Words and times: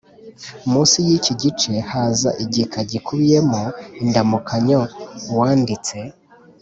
Munsi 0.71 0.97
y 1.07 1.09
iki 1.17 1.33
gice 1.41 1.71
haza 1.91 2.29
igika 2.45 2.79
gikubiyemo 2.91 3.61
indamukanyo 4.03 4.81
uwanditse 5.31 5.97